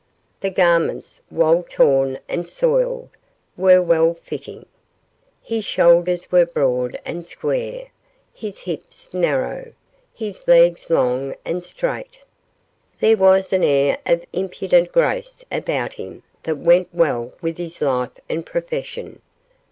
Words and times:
The 0.39 0.49
garments, 0.49 1.21
while 1.29 1.61
torn 1.61 2.17
and 2.27 2.49
soiled, 2.49 3.09
were 3.55 3.83
well 3.83 4.15
fitting. 4.15 4.65
His 5.43 5.63
shoulders 5.63 6.31
were 6.31 6.47
broad 6.47 6.99
and 7.05 7.27
square, 7.27 7.89
his 8.33 8.61
hips 8.61 9.13
narrow, 9.13 9.73
his 10.11 10.47
legs 10.47 10.89
long 10.89 11.35
and 11.45 11.63
straight. 11.63 12.17
There 12.99 13.15
was 13.17 13.53
an 13.53 13.61
air 13.63 13.99
of 14.07 14.25
impudent 14.33 14.91
grace 14.91 15.45
about 15.51 15.93
him 15.93 16.23
that 16.41 16.57
went 16.57 16.89
well 16.91 17.33
with 17.39 17.59
his 17.59 17.79
life 17.79 18.17
and 18.27 18.43
profession. 18.43 19.21